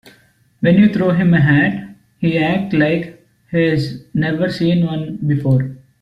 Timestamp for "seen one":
4.49-5.17